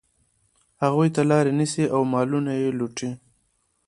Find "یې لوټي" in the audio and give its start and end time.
2.61-3.09